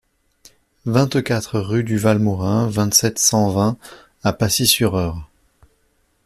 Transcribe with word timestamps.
vingt-quatre 0.87 1.59
rue 1.59 1.83
du 1.83 1.99
Val 1.99 2.17
Morin, 2.17 2.67
vingt-sept, 2.67 3.19
cent 3.19 3.51
vingt 3.51 3.77
à 4.23 4.33
Pacy-sur-Eure 4.33 5.29